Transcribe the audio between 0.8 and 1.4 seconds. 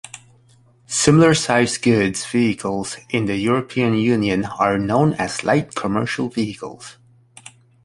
Similar